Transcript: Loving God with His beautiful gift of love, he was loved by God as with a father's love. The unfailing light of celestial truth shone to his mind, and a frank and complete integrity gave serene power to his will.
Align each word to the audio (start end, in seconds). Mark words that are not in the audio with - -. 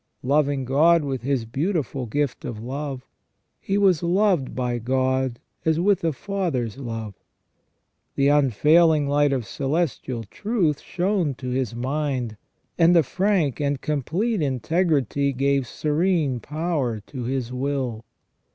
Loving 0.23 0.65
God 0.65 1.03
with 1.03 1.21
His 1.21 1.45
beautiful 1.45 2.07
gift 2.07 2.43
of 2.43 2.59
love, 2.59 3.05
he 3.59 3.77
was 3.77 4.01
loved 4.01 4.55
by 4.55 4.79
God 4.79 5.39
as 5.63 5.79
with 5.79 6.03
a 6.03 6.11
father's 6.11 6.79
love. 6.79 7.13
The 8.15 8.27
unfailing 8.27 9.07
light 9.07 9.31
of 9.31 9.45
celestial 9.45 10.23
truth 10.23 10.81
shone 10.81 11.35
to 11.35 11.49
his 11.49 11.75
mind, 11.75 12.35
and 12.79 12.97
a 12.97 13.03
frank 13.03 13.59
and 13.61 13.79
complete 13.79 14.41
integrity 14.41 15.33
gave 15.33 15.67
serene 15.67 16.39
power 16.39 16.99
to 17.01 17.25
his 17.25 17.53
will. 17.53 18.03